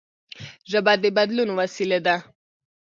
[0.71, 2.15] ژبه د بدلون وسیله ده.